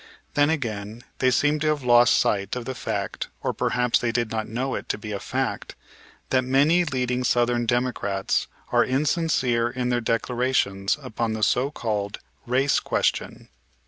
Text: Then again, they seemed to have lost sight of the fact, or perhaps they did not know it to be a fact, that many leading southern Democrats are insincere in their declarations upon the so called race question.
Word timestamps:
Then 0.33 0.49
again, 0.49 1.03
they 1.19 1.29
seemed 1.29 1.61
to 1.61 1.67
have 1.67 1.83
lost 1.83 2.17
sight 2.17 2.55
of 2.55 2.65
the 2.65 2.73
fact, 2.73 3.27
or 3.43 3.53
perhaps 3.53 3.99
they 3.99 4.11
did 4.11 4.31
not 4.31 4.47
know 4.47 4.73
it 4.73 4.89
to 4.89 4.97
be 4.97 5.11
a 5.11 5.19
fact, 5.19 5.75
that 6.31 6.43
many 6.43 6.83
leading 6.83 7.23
southern 7.23 7.67
Democrats 7.67 8.47
are 8.71 8.83
insincere 8.83 9.69
in 9.69 9.89
their 9.89 10.01
declarations 10.01 10.97
upon 11.03 11.33
the 11.33 11.43
so 11.43 11.69
called 11.69 12.17
race 12.47 12.79
question. 12.79 13.49